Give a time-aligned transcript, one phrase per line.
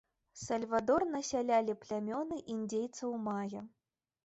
[0.43, 3.65] Сальвадор насялялі плямёны індзейцаў мая.